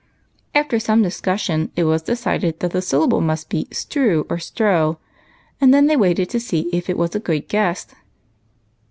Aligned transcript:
After 0.55 0.79
some 0.79 1.03
discussion 1.03 1.71
it 1.75 1.83
was 1.83 2.01
decided 2.01 2.59
that 2.59 2.71
the 2.71 2.81
syl 2.81 3.07
lable 3.07 3.21
must 3.21 3.49
be" 3.49 3.67
strew 3.71 4.25
or 4.31 4.39
strow," 4.39 4.97
and 5.61 5.71
then 5.71 5.85
they 5.85 5.95
waited 5.95 6.27
to 6.31 6.39
see 6.39 6.71
if 6.73 6.89
it 6.89 6.97
was 6.97 7.13
a 7.13 7.19
good 7.19 7.47
guess. 7.47 7.85